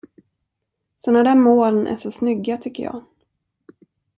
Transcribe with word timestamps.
Sådana 0.95 1.23
där 1.23 1.35
moln 1.35 1.87
är 1.87 1.95
så 1.95 2.11
snygga, 2.11 2.57
tycker 2.57 2.83
jag. 2.83 3.03